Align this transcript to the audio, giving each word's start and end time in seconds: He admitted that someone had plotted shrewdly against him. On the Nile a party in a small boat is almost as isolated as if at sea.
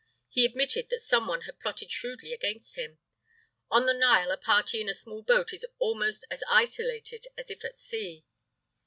He 0.29 0.45
admitted 0.45 0.89
that 0.89 1.01
someone 1.03 1.41
had 1.41 1.59
plotted 1.59 1.91
shrewdly 1.91 2.33
against 2.33 2.73
him. 2.73 2.97
On 3.69 3.85
the 3.85 3.93
Nile 3.93 4.31
a 4.31 4.37
party 4.37 4.81
in 4.81 4.89
a 4.89 4.95
small 4.95 5.21
boat 5.21 5.53
is 5.53 5.63
almost 5.77 6.25
as 6.31 6.43
isolated 6.49 7.27
as 7.37 7.51
if 7.51 7.63
at 7.63 7.77
sea. 7.77 8.25